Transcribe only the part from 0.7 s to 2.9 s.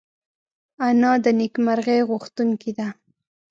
انا د نېکمرغۍ غوښتونکې ده